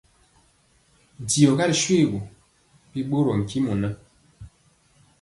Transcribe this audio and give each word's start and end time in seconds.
Diɔga 1.29 1.63
ri 1.69 1.75
shoégu, 1.81 2.19
bi 2.91 2.99
ɓorɔɔ 3.09 3.35
ntimɔ 3.39 3.73
ŋan. 3.81 3.95